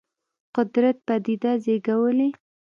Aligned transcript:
قدرت 0.55 0.97
پدیده 1.07 1.51
زېږولې. 1.63 2.29